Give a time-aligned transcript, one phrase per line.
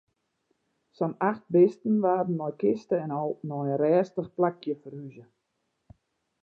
[0.99, 5.25] Sa'n acht bisten waarden mei kiste en al nei in rêstich plakje ferhuze.